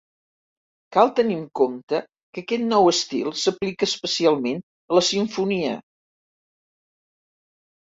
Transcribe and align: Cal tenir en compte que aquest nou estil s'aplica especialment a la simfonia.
Cal 0.95 1.11
tenir 1.19 1.35
en 1.39 1.43
compte 1.59 1.99
que 2.37 2.43
aquest 2.45 2.65
nou 2.71 2.89
estil 2.93 3.29
s'aplica 3.43 3.89
especialment 3.89 4.65
a 4.65 4.99
la 5.01 5.05
simfonia. 5.13 5.79